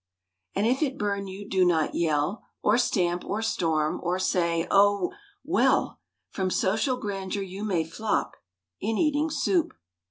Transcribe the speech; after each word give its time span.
And 0.55 0.65
if 0.65 0.81
it 0.81 0.97
burn 0.97 1.27
you 1.27 1.47
do 1.47 1.63
not 1.63 1.93
yell, 1.93 2.41
Or 2.63 2.79
stamp 2.79 3.23
or 3.23 3.43
storm 3.43 3.99
or 4.01 4.17
say 4.17 4.65
"Oh!——well!"— 4.71 5.99
From 6.31 6.49
social 6.49 6.97
grandeur 6.97 7.43
you 7.43 7.63
may 7.63 7.83
flop 7.83 8.35
In 8.79 8.97
eating 8.97 9.29
soup. 9.29 9.75